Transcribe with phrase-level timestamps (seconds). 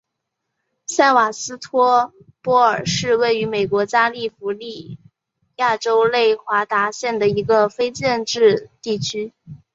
[0.87, 2.11] 塞瓦斯托
[2.41, 4.97] 波尔是位于美国加利福尼
[5.57, 9.31] 亚州内华达县的一个非建制地区。